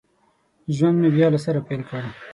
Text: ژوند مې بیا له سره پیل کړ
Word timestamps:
ژوند 0.75 0.97
مې 1.01 1.09
بیا 1.15 1.27
له 1.33 1.39
سره 1.45 1.59
پیل 1.67 1.81
کړ 1.89 2.01